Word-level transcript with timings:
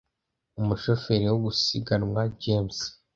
Umushoferi 0.61 1.25
wo 1.31 1.37
gusiganwa 1.45 2.21
James 2.41 2.79